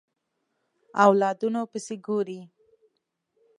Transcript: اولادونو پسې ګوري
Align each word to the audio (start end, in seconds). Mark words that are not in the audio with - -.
اولادونو 1.05 1.61
پسې 1.71 1.95
ګوري 2.05 2.39